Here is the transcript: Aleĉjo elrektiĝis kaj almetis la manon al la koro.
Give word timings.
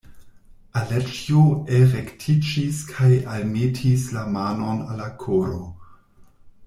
Aleĉjo 0.79 1.41
elrektiĝis 1.79 2.79
kaj 2.93 3.11
almetis 3.35 4.09
la 4.17 4.27
manon 4.39 4.85
al 4.87 5.01
la 5.05 5.11
koro. 5.27 5.61